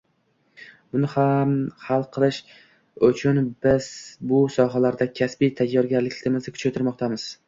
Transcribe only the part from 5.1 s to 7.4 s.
kasbiy tayyorgarlikni kuchaytirmoqdamiz”